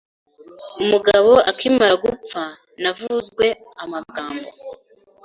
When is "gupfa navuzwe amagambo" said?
2.05-4.49